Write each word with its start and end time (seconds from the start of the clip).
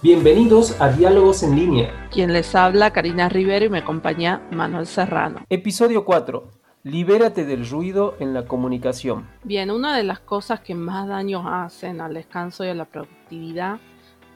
Bienvenidos 0.00 0.80
a 0.80 0.90
Diálogos 0.90 1.42
en 1.42 1.56
Línea. 1.56 2.08
Quien 2.12 2.32
les 2.32 2.54
habla, 2.54 2.92
Karina 2.92 3.28
Rivero 3.28 3.64
y 3.64 3.68
me 3.68 3.78
acompaña 3.78 4.40
Manuel 4.52 4.86
Serrano. 4.86 5.40
Episodio 5.50 6.04
4. 6.04 6.52
Libérate 6.84 7.44
del 7.44 7.68
ruido 7.68 8.14
en 8.20 8.32
la 8.32 8.46
comunicación. 8.46 9.26
Bien, 9.42 9.72
una 9.72 9.96
de 9.96 10.04
las 10.04 10.20
cosas 10.20 10.60
que 10.60 10.76
más 10.76 11.08
daño 11.08 11.48
hacen 11.48 12.00
al 12.00 12.14
descanso 12.14 12.64
y 12.64 12.68
a 12.68 12.74
la 12.74 12.84
productividad 12.84 13.80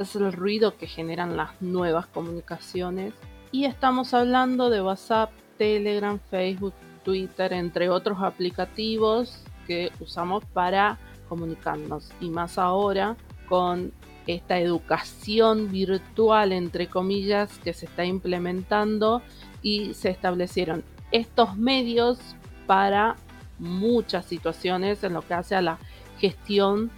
es 0.00 0.16
el 0.16 0.32
ruido 0.32 0.76
que 0.76 0.88
generan 0.88 1.36
las 1.36 1.50
nuevas 1.62 2.08
comunicaciones. 2.08 3.14
Y 3.52 3.64
estamos 3.64 4.14
hablando 4.14 4.68
de 4.68 4.82
WhatsApp, 4.82 5.30
Telegram, 5.58 6.18
Facebook, 6.28 6.74
Twitter, 7.04 7.52
entre 7.52 7.88
otros 7.88 8.18
aplicativos 8.20 9.44
que 9.68 9.92
usamos 10.00 10.44
para 10.44 10.98
comunicarnos. 11.28 12.10
Y 12.20 12.30
más 12.30 12.58
ahora 12.58 13.16
con 13.48 13.92
esta 14.26 14.58
educación 14.58 15.70
virtual, 15.70 16.52
entre 16.52 16.86
comillas, 16.88 17.58
que 17.58 17.72
se 17.72 17.86
está 17.86 18.04
implementando 18.04 19.22
y 19.62 19.94
se 19.94 20.10
establecieron 20.10 20.84
estos 21.10 21.56
medios 21.56 22.18
para 22.66 23.16
muchas 23.58 24.24
situaciones 24.26 25.04
en 25.04 25.12
lo 25.12 25.22
que 25.22 25.34
hace 25.34 25.54
a 25.54 25.62
la 25.62 25.78
gestión 26.18 26.90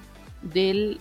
de 0.43 0.99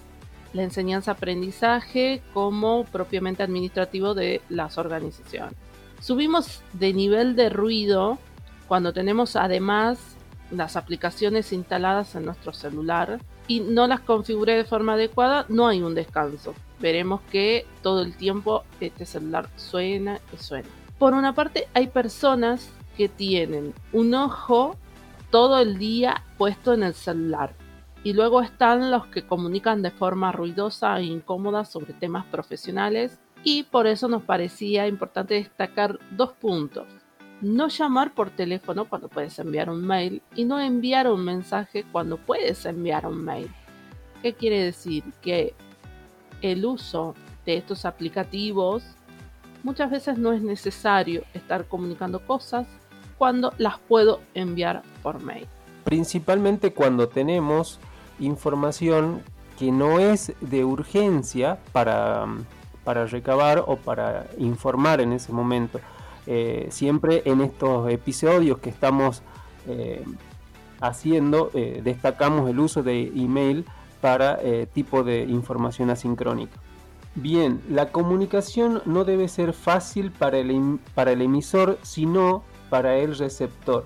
la 0.53 0.63
enseñanza-aprendizaje 0.63 2.21
como 2.33 2.85
propiamente 2.85 3.43
administrativo 3.43 4.13
de 4.13 4.41
las 4.49 4.77
organizaciones. 4.77 5.55
Subimos 5.99 6.61
de 6.73 6.93
nivel 6.93 7.35
de 7.35 7.49
ruido 7.49 8.19
cuando 8.67 8.93
tenemos 8.93 9.35
además 9.35 9.99
las 10.51 10.75
aplicaciones 10.75 11.53
instaladas 11.53 12.15
en 12.15 12.25
nuestro 12.25 12.53
celular 12.53 13.19
y 13.47 13.59
no 13.59 13.87
las 13.87 14.01
configuré 14.01 14.55
de 14.55 14.65
forma 14.65 14.93
adecuada, 14.93 15.45
no 15.49 15.67
hay 15.67 15.81
un 15.81 15.95
descanso. 15.95 16.53
Veremos 16.79 17.21
que 17.31 17.65
todo 17.81 18.01
el 18.01 18.15
tiempo 18.15 18.63
este 18.79 19.05
celular 19.05 19.49
suena 19.55 20.19
y 20.33 20.41
suena. 20.41 20.69
Por 20.97 21.13
una 21.13 21.33
parte, 21.33 21.67
hay 21.73 21.87
personas 21.87 22.69
que 22.97 23.09
tienen 23.09 23.73
un 23.91 24.13
ojo 24.13 24.77
todo 25.31 25.59
el 25.59 25.77
día 25.77 26.23
puesto 26.37 26.73
en 26.73 26.83
el 26.83 26.93
celular. 26.93 27.53
Y 28.03 28.13
luego 28.13 28.41
están 28.41 28.91
los 28.91 29.07
que 29.07 29.25
comunican 29.25 29.81
de 29.81 29.91
forma 29.91 30.31
ruidosa 30.31 30.97
e 30.99 31.03
incómoda 31.03 31.65
sobre 31.65 31.93
temas 31.93 32.25
profesionales. 32.25 33.19
Y 33.43 33.63
por 33.63 33.87
eso 33.87 34.07
nos 34.07 34.23
parecía 34.23 34.87
importante 34.87 35.35
destacar 35.35 35.99
dos 36.11 36.33
puntos 36.33 36.85
no 37.43 37.67
llamar 37.67 38.13
por 38.13 38.29
teléfono 38.29 38.85
cuando 38.85 39.09
puedes 39.09 39.37
enviar 39.37 39.69
un 39.69 39.85
mail 39.85 40.21
y 40.35 40.45
no 40.45 40.59
enviar 40.59 41.09
un 41.09 41.23
mensaje 41.23 41.85
cuando 41.91 42.17
puedes 42.17 42.65
enviar 42.65 43.05
un 43.05 43.23
mail. 43.23 43.49
¿Qué 44.21 44.33
quiere 44.33 44.63
decir? 44.63 45.03
Que 45.21 45.53
el 46.41 46.65
uso 46.65 47.15
de 47.45 47.57
estos 47.57 47.85
aplicativos 47.85 48.83
muchas 49.63 49.91
veces 49.91 50.17
no 50.17 50.31
es 50.31 50.41
necesario 50.41 51.23
estar 51.33 51.65
comunicando 51.65 52.25
cosas 52.25 52.67
cuando 53.17 53.53
las 53.57 53.79
puedo 53.79 54.21
enviar 54.33 54.81
por 55.01 55.21
mail. 55.21 55.47
Principalmente 55.83 56.73
cuando 56.73 57.09
tenemos 57.09 57.79
información 58.19 59.21
que 59.59 59.71
no 59.71 59.99
es 59.99 60.33
de 60.41 60.63
urgencia 60.63 61.59
para, 61.71 62.25
para 62.83 63.05
recabar 63.05 63.63
o 63.65 63.75
para 63.77 64.27
informar 64.37 65.01
en 65.01 65.13
ese 65.13 65.31
momento. 65.31 65.79
Eh, 66.25 66.67
siempre 66.71 67.21
en 67.25 67.41
estos 67.41 67.91
episodios 67.91 68.59
que 68.59 68.69
estamos 68.69 69.23
eh, 69.67 70.03
haciendo, 70.79 71.51
eh, 71.53 71.81
destacamos 71.83 72.49
el 72.49 72.59
uso 72.59 72.81
de 72.81 73.07
email 73.15 73.65
para 74.01 74.39
tipo 74.73 75.03
de 75.03 75.21
información 75.23 75.89
asincrónica. 75.89 76.59
Bien, 77.15 77.61
la 77.69 77.93
comunicación 77.93 78.81
no 78.83 79.05
debe 79.05 79.29
ser 79.29 79.53
fácil 79.53 80.11
para 80.11 80.39
el, 80.39 80.79
para 80.93 81.13
el 81.13 81.21
emisor, 81.21 81.77
sino 81.83 82.43
para 82.69 82.97
el 82.97 83.17
receptor. 83.17 83.85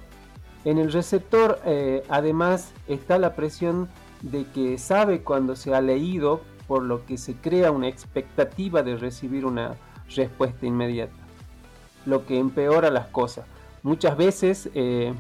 En 0.66 0.80
el 0.80 0.92
receptor, 0.92 1.60
además, 2.10 2.74
está 2.88 3.20
la 3.20 3.36
presión 3.36 3.90
de 4.24 4.46
que 4.46 4.80
sabe 4.80 5.22
cuando 5.22 5.56
se 5.56 5.76
ha 5.76 5.82
leído, 5.82 6.42
por 6.68 6.82
lo 6.82 7.06
que 7.06 7.20
se 7.20 7.36
crea 7.36 7.70
una 7.70 7.88
expectativa 7.88 8.82
de 8.82 8.98
recibir 8.98 9.46
una 9.46 9.76
respuesta 10.16 10.66
inmediata 10.66 11.27
lo 12.08 12.26
que 12.26 12.40
empeora 12.40 12.90
las 12.90 13.08
cosas. 13.08 13.46
Muchas 13.84 14.18
veces 14.18 14.70
eh, 14.74 15.14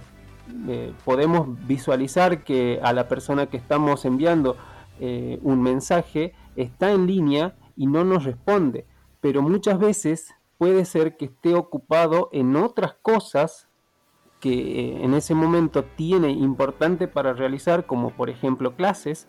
eh, 0.68 0.94
podemos 1.06 1.48
visualizar 1.68 2.44
que 2.44 2.80
a 2.81 2.94
la 2.94 3.08
persona 3.08 3.48
que 3.48 3.58
estamos 3.58 4.06
enviando 4.06 4.56
eh, 5.00 5.38
un 5.44 5.62
mensaje 5.62 6.34
está 6.56 6.92
en 6.92 7.06
línea 7.06 7.56
y 7.75 7.88
no 7.88 8.03
nos 8.03 8.24
responde, 8.24 8.86
pero 9.22 9.42
muchas 9.42 9.78
veces 9.78 10.34
puede 10.58 10.86
ser 10.86 11.18
que 11.18 11.25
esté 11.25 11.53
ocupado 11.53 12.30
en 12.31 12.56
otras 12.56 12.96
cosas 13.02 13.68
que 14.40 15.04
en 15.04 15.14
ese 15.14 15.34
momento 15.34 15.84
tiene 15.84 16.30
importante 16.30 17.08
para 17.08 17.34
realizar, 17.34 17.86
como 17.86 18.12
por 18.12 18.30
ejemplo 18.30 18.75
clases, 18.75 19.28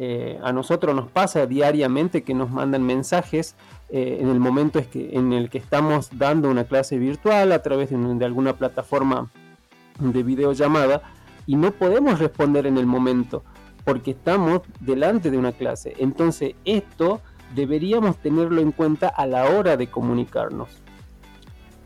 eh, 0.00 0.38
a 0.44 0.52
nosotros 0.52 0.94
nos 0.94 1.10
pasa 1.10 1.46
diariamente 1.46 2.22
que 2.22 2.32
nos 2.32 2.50
mandan 2.50 2.84
mensajes 2.84 3.56
eh, 3.88 4.18
en 4.20 4.28
el 4.28 4.38
momento 4.38 4.80
en 4.94 5.32
el 5.32 5.50
que 5.50 5.58
estamos 5.58 6.10
dando 6.16 6.48
una 6.48 6.64
clase 6.64 6.98
virtual 6.98 7.50
a 7.50 7.62
través 7.62 7.90
de, 7.90 8.24
alguna 8.24 8.56
plataforma 8.56 9.28
de 9.98 10.22
videollamada 10.22 11.02
y 11.48 11.56
no 11.56 11.72
podemos 11.72 12.20
responder 12.20 12.68
en 12.68 12.78
el 12.78 12.86
momento 12.86 13.42
porque 13.84 14.12
estamos 14.12 14.60
delante 14.78 15.32
de 15.32 15.38
una 15.38 15.50
clase. 15.50 15.94
Entonces 15.98 16.54
esto 16.64 17.20
deberíamos 17.56 18.18
tenerlo 18.18 18.60
en 18.60 18.70
cuenta 18.70 19.08
a 19.08 19.26
la 19.26 19.46
hora 19.46 19.76
de 19.76 19.88
comunicarnos. 19.88 20.68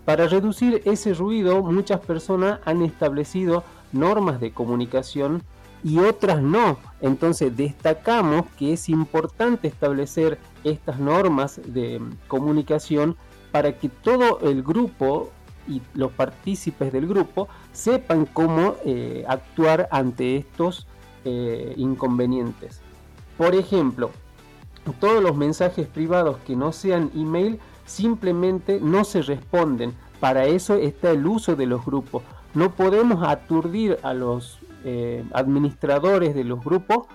Para 0.05 0.27
reducir 0.27 0.83
ese 0.85 1.15
ruido, 1.15 1.63
muchas 1.63 2.01
personas 2.01 2.61
han 2.67 2.83
establecido 2.83 3.65
normas 3.93 4.39
de 4.39 4.53
comunicación 4.53 5.43
y 5.85 5.99
otras 5.99 6.43
no. 6.43 6.79
Entonces 7.01 7.57
destacamos 7.57 8.47
que 8.59 8.73
es 8.75 8.89
importante 8.89 9.69
establecer 9.69 10.39
estas 10.65 10.99
normas 10.99 11.61
de 11.65 12.01
comunicación 12.29 13.17
para 13.51 13.79
que 13.79 13.89
todo 13.89 14.41
el 14.41 14.63
grupo 14.63 15.31
y 15.69 15.81
los 15.95 16.11
partícipes 16.13 16.93
del 16.93 17.07
grupo 17.07 17.49
sepan 17.73 18.27
cómo 18.27 18.77
eh, 18.85 19.25
actuar 19.29 19.89
ante 19.91 20.37
estos 20.37 20.87
eh, 21.25 21.75
inconvenientes. 21.77 22.81
Por 23.39 23.55
ejemplo, 23.55 24.11
todos 25.01 25.23
los 25.23 25.37
mensajes 25.37 25.87
privados 25.87 26.39
que 26.47 26.57
no 26.57 26.73
sean 26.73 27.11
email 27.15 27.61
simplemente 27.87 28.81
no 28.81 29.05
se 29.05 29.23
responden. 29.23 29.95
Para 30.19 30.47
eso 30.47 30.75
está 30.75 31.11
el 31.11 31.27
uso 31.27 31.57
de 31.57 31.67
los 31.67 31.85
grupos. 31.85 32.23
No 32.55 32.75
podemos 32.75 33.27
aturdir 33.27 33.99
a 34.03 34.15
los 34.15 34.59
eh, 34.85 35.25
administradores 35.33 36.35
de 36.35 36.45
los 36.45 36.63
grupos 36.65 37.07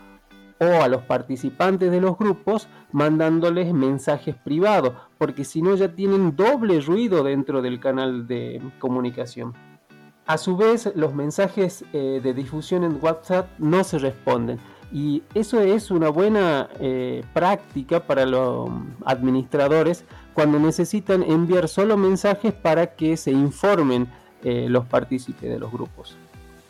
o 0.59 0.66
a 0.81 0.88
los 0.88 1.03
participantes 1.03 1.91
de 1.91 2.01
los 2.01 2.17
grupos 2.17 2.67
mandándoles 2.91 3.73
mensajes 3.73 4.35
privados, 4.35 4.94
porque 5.17 5.44
si 5.44 5.61
no 5.61 5.75
ya 5.75 5.94
tienen 5.94 6.35
doble 6.35 6.79
ruido 6.81 7.23
dentro 7.23 7.61
del 7.61 7.79
canal 7.79 8.28
de 8.28 8.61
comunicación. 8.79 9.53
A 10.25 10.38
su 10.38 10.57
vez, 10.57 10.91
los 10.95 11.13
mensajes 11.13 11.85
eh, 11.94 12.19
de 12.22 12.33
difusión 12.33 12.83
en 12.83 12.97
WhatsApp 13.01 13.47
no 13.59 13.84
se 13.84 13.99
responden. 13.99 14.59
Y 14.91 15.23
eso 15.34 15.59
es 15.59 15.91
una 15.91 16.09
buena 16.09 16.69
eh, 16.79 17.23
práctica 17.34 18.07
para 18.07 18.25
los 18.25 18.69
administradores 19.05 20.05
cuando 20.34 20.59
necesitan 20.59 21.23
enviar 21.23 21.67
solo 21.67 21.97
mensajes 21.97 22.53
para 22.53 22.95
que 22.95 23.17
se 23.17 23.31
informen 23.31 24.07
los 24.44 24.85
partícipes 24.85 25.49
de 25.49 25.59
los 25.59 25.69
grupos. 25.69 26.17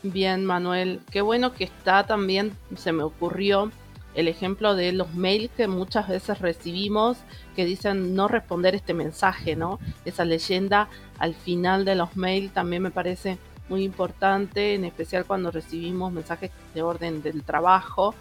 Bien, 0.03 0.45
Manuel, 0.45 1.01
qué 1.11 1.21
bueno 1.21 1.53
que 1.53 1.63
está 1.63 2.05
también, 2.05 2.55
se 2.75 2.91
me 2.91 3.03
ocurrió 3.03 3.71
el 4.13 4.27
ejemplo 4.27 4.75
de 4.75 4.91
los 4.93 5.13
mails 5.15 5.51
que 5.57 5.67
muchas 5.67 6.07
veces 6.07 6.39
recibimos 6.39 7.17
que 7.55 7.65
dicen 7.65 8.15
no 8.15 8.27
responder 8.27 8.75
este 8.75 8.93
mensaje, 8.93 9.55
¿no? 9.55 9.79
Esa 10.05 10.23
leyenda 10.23 10.87
al 11.19 11.33
final 11.33 11.83
de 11.83 11.95
los 11.95 12.15
mails 12.15 12.53
también 12.53 12.83
me 12.83 12.91
parece 12.91 13.37
muy 13.69 13.83
importante, 13.83 14.75
en 14.75 14.85
especial 14.85 15.25
cuando 15.25 15.51
recibimos 15.51 16.11
mensajes 16.11 16.51
de 16.73 16.81
orden 16.81 17.21
del 17.21 17.43
trabajo. 17.43 18.15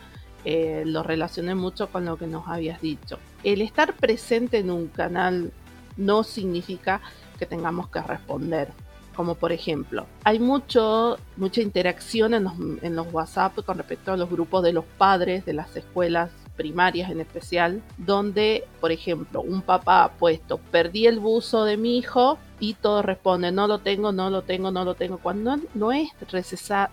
Eh, 0.45 0.83
lo 0.87 1.03
relacioné 1.03 1.55
mucho 1.55 1.89
con 1.89 2.05
lo 2.05 2.17
que 2.17 2.27
nos 2.27 2.49
habías 2.49 2.81
dicho. 2.81 3.19
El 3.43 3.63
estar 3.63 3.95
presente 3.95 4.59
en 4.59 4.71
un 4.71 4.89
canal 4.89 5.53
no 5.97 6.25
significa 6.25 7.01
que 7.39 7.47
tengamos 7.47 7.89
que 7.89 8.01
responder 8.01 8.69
como 9.17 9.35
por 9.35 9.53
ejemplo, 9.53 10.07
hay 10.25 10.39
mucho, 10.39 11.19
mucha 11.37 11.63
interacción 11.63 12.35
en 12.35 12.45
los, 12.45 12.53
en 12.83 12.95
los 12.95 13.13
WhatsApp 13.13 13.65
con 13.65 13.79
respecto 13.79 14.13
a 14.13 14.17
los 14.17 14.31
grupos 14.31 14.63
de 14.63 14.73
los 14.73 14.85
padres 14.85 15.45
de 15.47 15.55
las 15.55 15.75
escuelas 15.77 16.31
primarias 16.57 17.11
en 17.11 17.21
especial, 17.21 17.83
donde, 17.99 18.65
por 18.81 18.91
ejemplo, 18.91 19.43
un 19.43 19.63
papá 19.63 20.05
ha 20.05 20.13
puesto, 20.13 20.59
perdí 20.59 21.07
el 21.07 21.21
buzo 21.21 21.65
de 21.65 21.77
mi 21.77 21.99
hijo 21.99 22.39
y 22.59 22.75
todo 22.75 23.03
responde, 23.03 23.53
no 23.53 23.67
lo 23.67 23.79
tengo, 23.79 24.13
no 24.13 24.31
lo 24.31 24.43
tengo, 24.43 24.71
no 24.71 24.85
lo 24.85 24.95
tengo, 24.95 25.19
cuando 25.19 25.57
no 25.75 25.93
es 25.93 26.09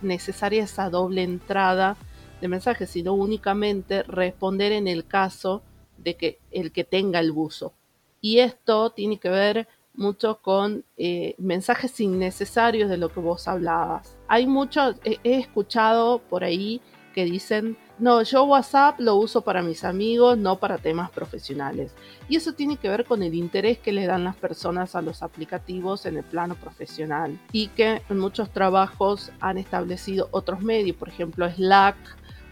necesaria 0.01 0.63
esa 0.63 0.89
doble 0.89 1.23
entrada 1.23 1.97
de 2.41 2.47
mensajes, 2.47 2.89
sino 2.89 3.13
únicamente 3.13 4.03
responder 4.03 4.73
en 4.73 4.87
el 4.87 5.05
caso 5.05 5.63
de 5.97 6.15
que 6.15 6.39
el 6.51 6.71
que 6.71 6.83
tenga 6.83 7.19
el 7.19 7.31
buzo. 7.31 7.73
Y 8.19 8.39
esto 8.39 8.91
tiene 8.91 9.17
que 9.17 9.29
ver 9.29 9.67
mucho 9.93 10.39
con 10.41 10.83
eh, 10.97 11.35
mensajes 11.37 11.99
innecesarios 11.99 12.89
de 12.89 12.97
lo 12.97 13.09
que 13.09 13.19
vos 13.19 13.47
hablabas. 13.47 14.17
Hay 14.27 14.47
mucho, 14.47 14.95
he 15.03 15.19
escuchado 15.37 16.19
por 16.19 16.43
ahí 16.43 16.81
que 17.13 17.25
dicen, 17.25 17.77
no, 17.99 18.23
yo 18.23 18.43
WhatsApp 18.43 18.99
lo 18.99 19.15
uso 19.15 19.41
para 19.41 19.61
mis 19.61 19.83
amigos, 19.83 20.37
no 20.37 20.59
para 20.59 20.79
temas 20.79 21.11
profesionales. 21.11 21.93
Y 22.27 22.35
eso 22.35 22.53
tiene 22.53 22.77
que 22.77 22.89
ver 22.89 23.05
con 23.05 23.21
el 23.21 23.35
interés 23.35 23.77
que 23.77 23.93
le 23.93 24.07
dan 24.07 24.23
las 24.23 24.35
personas 24.35 24.95
a 24.95 25.01
los 25.01 25.21
aplicativos 25.21 26.05
en 26.05 26.17
el 26.17 26.23
plano 26.23 26.55
profesional 26.55 27.39
y 27.51 27.67
que 27.67 28.01
en 28.09 28.19
muchos 28.19 28.51
trabajos 28.51 29.31
han 29.39 29.57
establecido 29.57 30.27
otros 30.31 30.61
medios, 30.61 30.97
por 30.97 31.09
ejemplo 31.09 31.49
Slack 31.49 31.95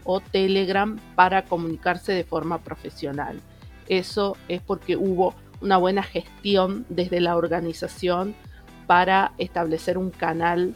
o 0.04 0.20
Telegram, 0.20 0.98
para 1.16 1.44
comunicarse 1.44 2.12
de 2.12 2.24
forma 2.24 2.58
profesional. 2.58 3.40
Eso 3.88 4.36
es 4.48 4.62
porque 4.62 4.96
hubo 4.96 5.34
una 5.62 5.76
buena 5.76 6.02
gestión 6.02 6.84
desde 6.88 7.20
la 7.20 7.36
organización 7.36 8.34
para 8.86 9.32
establecer 9.38 9.96
un 9.96 10.10
canal 10.10 10.74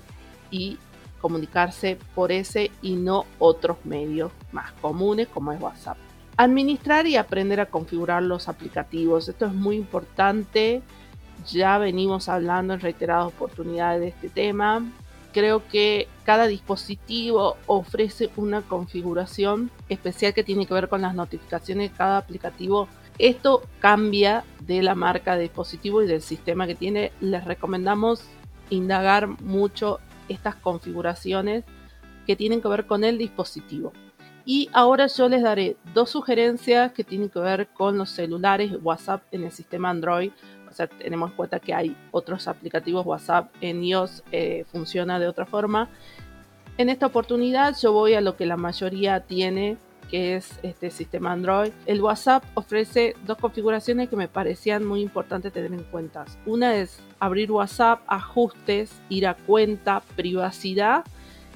y 0.50 0.79
comunicarse 1.21 1.99
por 2.15 2.33
ese 2.33 2.71
y 2.83 2.94
no 2.94 3.27
otros 3.38 3.79
medios 3.85 4.31
más 4.53 4.73
comunes 4.81 5.29
como 5.29 5.53
es 5.53 5.61
WhatsApp. 5.61 5.97
Administrar 6.37 7.06
y 7.06 7.17
aprender 7.17 7.61
a 7.61 7.67
configurar 7.67 8.23
los 8.23 8.49
aplicativos. 8.49 9.29
Esto 9.29 9.47
es 9.47 9.53
muy 9.53 9.77
importante. 9.77 10.83
Ya 11.49 11.79
venimos 11.79 12.29
hablando 12.29 12.75
en 12.75 12.81
reiteradas 12.81 13.27
oportunidades 13.27 14.00
de 14.00 14.09
este 14.09 14.29
tema. 14.29 14.85
Creo 15.32 15.67
que 15.67 16.09
cada 16.25 16.47
dispositivo 16.47 17.56
ofrece 17.67 18.31
una 18.37 18.62
configuración 18.62 19.71
especial 19.89 20.32
que 20.32 20.44
tiene 20.44 20.67
que 20.67 20.75
ver 20.75 20.89
con 20.89 21.03
las 21.03 21.15
notificaciones 21.15 21.91
de 21.91 21.97
cada 21.97 22.19
aplicativo 22.19 22.89
esto 23.19 23.63
cambia 23.81 24.45
de 24.61 24.83
la 24.83 24.95
marca 24.95 25.37
de 25.37 25.43
dispositivo 25.43 26.03
y 26.03 26.07
del 26.07 26.23
sistema 26.23 26.67
que 26.67 26.75
tiene. 26.75 27.13
Les 27.21 27.45
recomendamos 27.45 28.25
indagar 28.71 29.29
mucho 29.41 30.01
estas 30.29 30.57
configuraciones 30.57 31.65
que 32.27 32.37
tienen 32.37 32.61
que 32.61 32.69
ver 32.69 32.87
con 32.87 33.05
el 33.05 33.19
dispositivo. 33.19 33.93
Y 34.45 34.69
ahora 34.73 35.07
yo 35.09 35.29
les 35.29 35.43
daré 35.43 35.77
dos 35.93 36.11
sugerencias 36.11 36.93
que 36.93 37.05
tienen 37.05 37.29
que 37.29 37.41
ver 37.41 37.69
con 37.69 37.99
los 37.99 38.11
celulares 38.11 38.73
WhatsApp 38.83 39.23
en 39.33 39.45
el 39.45 39.51
sistema 39.51 39.91
Android. 39.91 40.31
O 40.69 40.73
sea, 40.73 40.87
tenemos 40.87 41.31
en 41.31 41.37
cuenta 41.37 41.59
que 41.59 41.75
hay 41.75 41.97
otros 42.11 42.47
aplicativos 42.47 43.07
WhatsApp 43.07 43.51
en 43.61 43.83
iOS, 43.83 44.23
eh, 44.31 44.65
funciona 44.71 45.19
de 45.19 45.27
otra 45.27 45.47
forma. 45.47 45.89
En 46.79 46.91
esta 46.91 47.07
oportunidad 47.07 47.75
yo 47.81 47.93
voy 47.93 48.15
a 48.15 48.21
lo 48.21 48.37
que 48.37 48.47
la 48.47 48.57
mayoría 48.57 49.21
tiene 49.21 49.79
que 50.11 50.37
es 50.37 50.58
este 50.62 50.91
sistema 50.91 51.32
Android, 51.32 51.73
el 51.87 52.00
WhatsApp 52.00 52.44
ofrece 52.55 53.14
dos 53.26 53.38
configuraciones 53.38 54.08
que 54.08 54.17
me 54.17 54.29
parecían 54.29 54.85
muy 54.85 55.00
importantes 55.00 55.53
tener 55.53 55.73
en 55.73 55.85
cuenta. 55.85 56.25
Una 56.44 56.76
es 56.76 57.00
abrir 57.19 57.50
WhatsApp, 57.50 58.00
ajustes, 58.06 58.91
ir 59.08 59.26
a 59.26 59.35
cuenta, 59.35 60.03
privacidad. 60.17 61.05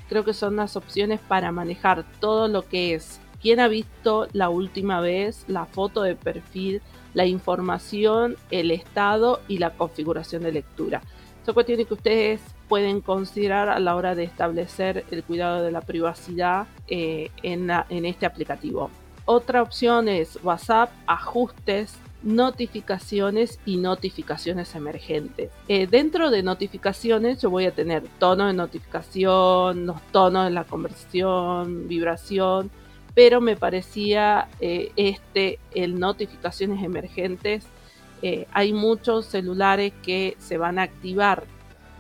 Creo 0.09 0.25
que 0.25 0.35
son 0.35 0.57
las 0.57 0.77
opciones 0.77 1.21
para 1.21 1.53
manejar 1.53 2.05
todo 2.21 2.49
lo 2.49 2.69
que 2.69 2.95
es 2.95 3.21
quién 3.41 3.61
ha 3.61 3.69
visto 3.69 4.29
la 4.33 4.51
última 4.51 5.01
vez, 5.01 5.45
la 5.49 5.67
foto 5.67 6.03
de 6.03 6.17
perfil, 6.17 6.83
la 7.15 7.27
información, 7.27 8.37
el 8.51 8.71
estado 8.71 9.41
y 9.49 9.59
la 9.59 9.71
configuración 9.71 10.43
de 10.43 10.53
lectura. 10.53 11.03
Son 11.45 11.55
cuestiones 11.55 11.87
que 11.87 11.95
ustedes 11.95 12.41
pueden 12.69 13.01
considerar 13.01 13.69
a 13.69 13.81
la 13.81 13.97
hora 13.97 14.15
de 14.15 14.25
establecer 14.25 15.05
el 15.11 15.25
cuidado 15.25 15.63
de 15.63 15.73
la 15.73 15.81
privacidad 15.81 16.67
eh, 16.87 17.31
en, 17.43 17.71
este 18.05 18.27
aplicativo. 18.27 18.91
Otra 19.25 19.63
opción 19.63 20.09
es 20.09 20.39
WhatsApp, 20.43 20.91
ajustes, 21.07 21.97
notificaciones 22.23 23.59
y 23.65 23.79
notificaciones 23.79 24.75
emergentes. 24.75 25.51
Eh, 25.69 25.87
dentro 25.87 26.31
de 26.31 26.43
notificaciones 26.43 27.41
yo 27.41 27.49
voy 27.49 27.65
a 27.65 27.75
tener 27.75 28.05
tono 28.19 28.47
de 28.47 28.53
notificación, 28.53 29.87
los 29.87 30.03
tonos 30.13 30.45
de 30.45 30.51
la 30.51 30.65
conversión, 30.65 31.89
vibración, 31.89 32.71
pero 33.15 33.41
me 33.41 33.57
parecía 33.57 34.49
eh, 34.61 34.93
este, 34.97 35.59
el 35.75 35.99
notificaciones 35.99 36.83
emergentes. 36.83 37.67
hay 38.53 38.73
muchos 38.73 39.27
celulares 39.27 39.93
que 40.03 40.37
se 40.39 40.59
van 40.59 40.79
a 40.79 40.83
activar 40.83 41.45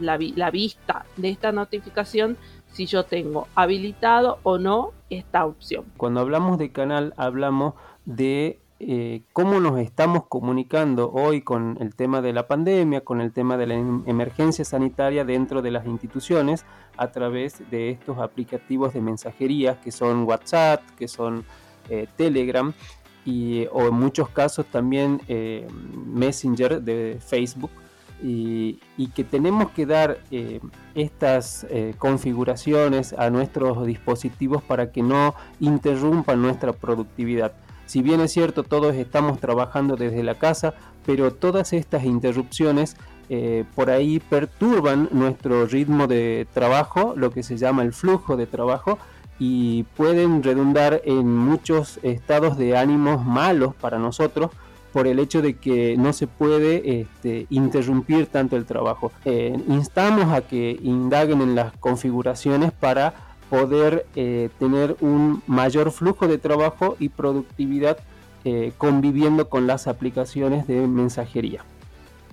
la, 0.00 0.50
vista 0.50 1.04
de 1.16 1.30
esta 1.30 1.52
notificación 1.52 2.36
si 2.72 2.86
yo 2.86 3.04
tengo 3.04 3.48
habilitado 3.54 4.38
o 4.42 4.58
no 4.58 4.92
esta 5.10 5.44
opción. 5.44 5.84
Cuando 5.96 6.20
hablamos 6.20 6.58
de 6.58 6.72
canal 6.72 7.14
hablamos 7.16 7.74
de 8.04 8.59
eh, 8.82 9.24
cómo 9.34 9.60
nos 9.60 9.78
estamos 9.78 10.24
comunicando 10.26 11.12
hoy 11.12 11.42
con 11.42 11.76
el 11.82 11.94
tema 11.94 12.22
de 12.22 12.32
la 12.32 12.46
pandemia, 12.46 13.02
con 13.02 13.20
el 13.20 13.30
tema 13.30 13.58
de 13.58 13.66
la 13.66 13.74
em, 13.74 14.02
emergencia 14.06 14.64
sanitaria 14.64 15.22
dentro 15.26 15.60
de 15.60 15.70
las 15.70 15.84
instituciones 15.84 16.64
a 16.96 17.12
través 17.12 17.62
de 17.70 17.90
estos 17.90 18.16
aplicativos 18.16 18.94
de 18.94 19.02
mensajería 19.02 19.78
que 19.82 19.92
son 19.92 20.24
WhatsApp, 20.24 20.80
que 20.96 21.08
son 21.08 21.44
eh, 21.90 22.06
Telegram 22.16 22.72
y, 23.26 23.66
o 23.70 23.88
en 23.88 23.94
muchos 23.94 24.30
casos 24.30 24.64
también 24.64 25.20
eh, 25.28 25.68
Messenger 26.06 26.80
de 26.80 27.18
Facebook 27.20 27.72
y, 28.22 28.78
que 29.14 29.24
tenemos 29.24 29.72
que 29.72 29.84
dar 29.84 30.18
estas 30.94 31.66
configuraciones 31.98 33.14
a 33.14 33.28
nuestros 33.30 33.86
dispositivos 33.86 34.62
para 34.62 34.92
que 34.92 35.02
no 35.02 35.34
interrumpan 35.58 36.40
nuestra 36.40 36.72
productividad. 36.72 37.52
Si 37.90 38.02
bien 38.02 38.20
es 38.20 38.30
cierto, 38.30 38.62
todos 38.62 38.94
estamos 38.94 39.40
trabajando 39.40 39.96
desde 39.96 40.22
la 40.22 40.36
casa, 40.36 40.74
pero 41.04 41.32
todas 41.32 41.72
estas 41.72 42.04
interrupciones 42.04 42.96
eh, 43.28 43.64
por 43.74 43.90
ahí 43.90 44.20
perturban 44.20 45.08
nuestro 45.10 45.66
ritmo 45.66 46.06
de 46.06 46.46
trabajo, 46.54 47.14
lo 47.16 47.32
que 47.32 47.42
se 47.42 47.56
llama 47.56 47.82
el 47.82 47.92
flujo 47.92 48.36
de 48.36 48.46
trabajo, 48.46 48.96
y 49.40 49.82
pueden 49.96 50.44
redundar 50.44 51.02
en 51.04 51.36
muchos 51.36 51.98
estados 52.04 52.56
de 52.56 52.76
ánimos 52.76 53.26
malos 53.26 53.74
para 53.74 53.98
nosotros 53.98 54.52
por 54.92 55.08
el 55.08 55.18
hecho 55.18 55.42
de 55.42 55.54
que 55.56 55.96
no 55.96 56.12
se 56.12 56.28
puede 56.28 57.00
este, 57.00 57.48
interrumpir 57.50 58.26
tanto 58.26 58.56
el 58.56 58.66
trabajo. 58.66 59.10
Eh, 59.24 59.58
instamos 59.66 60.32
a 60.32 60.42
que 60.42 60.78
indaguen 60.80 61.40
en 61.40 61.56
las 61.56 61.72
configuraciones 61.78 62.70
para 62.70 63.29
poder 63.50 64.06
eh, 64.14 64.48
tener 64.58 64.96
un 65.00 65.42
mayor 65.46 65.90
flujo 65.90 66.28
de 66.28 66.38
trabajo 66.38 66.96
y 67.00 67.08
productividad 67.08 67.98
eh, 68.44 68.72
conviviendo 68.78 69.50
con 69.50 69.66
las 69.66 69.88
aplicaciones 69.88 70.66
de 70.66 70.86
mensajería. 70.86 71.62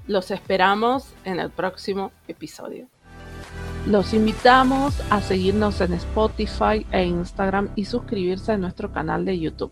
Los 0.05 0.31
esperamos 0.31 1.13
en 1.25 1.39
el 1.39 1.49
próximo 1.49 2.11
episodio. 2.29 2.87
Los 3.87 4.13
invitamos 4.13 5.01
a 5.09 5.21
seguirnos 5.21 5.81
en 5.81 5.93
Spotify 5.93 6.85
e 6.91 7.03
Instagram 7.05 7.69
y 7.75 7.85
suscribirse 7.85 8.53
a 8.53 8.57
nuestro 8.57 8.91
canal 8.91 9.25
de 9.25 9.39
YouTube. 9.39 9.71